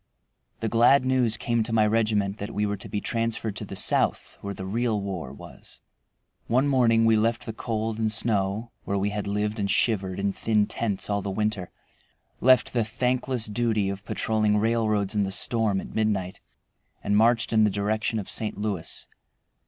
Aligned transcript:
The 0.61 0.67
glad 0.67 1.05
news 1.05 1.37
came 1.37 1.61
to 1.61 1.71
my 1.71 1.85
regiment 1.85 2.39
that 2.39 2.49
we 2.55 2.65
were 2.65 2.75
to 2.75 2.89
be 2.89 2.99
transferred 3.01 3.55
to 3.57 3.65
the 3.65 3.75
South, 3.75 4.39
where 4.41 4.55
the 4.55 4.65
real 4.65 4.99
war 4.99 5.31
was. 5.31 5.81
One 6.47 6.67
morning 6.67 7.05
we 7.05 7.15
left 7.15 7.45
the 7.45 7.53
cold 7.53 7.99
and 7.99 8.11
snow, 8.11 8.71
where 8.83 8.97
we 8.97 9.11
had 9.11 9.27
lived 9.27 9.59
and 9.59 9.69
shivered 9.69 10.19
in 10.19 10.33
thin 10.33 10.65
tents 10.65 11.07
all 11.07 11.21
the 11.21 11.29
winter, 11.29 11.69
left 12.39 12.73
the 12.73 12.83
thankless 12.83 13.45
duty 13.45 13.89
of 13.91 14.03
patrolling 14.03 14.57
railroads 14.57 15.13
in 15.13 15.21
the 15.21 15.31
storm 15.31 15.79
at 15.79 15.93
midnight, 15.93 16.39
and 17.03 17.15
marched 17.15 17.53
in 17.53 17.63
the 17.63 17.69
direction 17.69 18.17
of 18.17 18.27
St. 18.27 18.57
Louis. 18.57 19.05